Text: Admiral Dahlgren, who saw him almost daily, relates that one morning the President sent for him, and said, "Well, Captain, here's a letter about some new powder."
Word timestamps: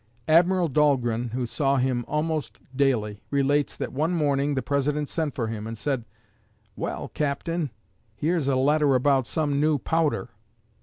Admiral 0.27 0.67
Dahlgren, 0.67 1.29
who 1.29 1.45
saw 1.45 1.77
him 1.77 2.03
almost 2.07 2.59
daily, 2.75 3.21
relates 3.29 3.75
that 3.77 3.93
one 3.93 4.13
morning 4.13 4.55
the 4.55 4.63
President 4.63 5.07
sent 5.07 5.35
for 5.35 5.45
him, 5.47 5.67
and 5.67 5.77
said, 5.77 6.05
"Well, 6.75 7.09
Captain, 7.13 7.69
here's 8.15 8.47
a 8.47 8.55
letter 8.55 8.95
about 8.95 9.27
some 9.27 9.59
new 9.61 9.77
powder." 9.77 10.29